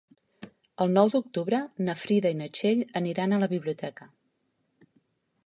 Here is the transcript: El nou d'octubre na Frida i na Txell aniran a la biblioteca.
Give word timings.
El 0.85 0.93
nou 0.95 1.11
d'octubre 1.15 1.59
na 1.89 1.95
Frida 2.05 2.33
i 2.35 2.39
na 2.41 2.49
Txell 2.59 2.83
aniran 3.03 3.37
a 3.37 3.41
la 3.45 3.51
biblioteca. 3.53 4.11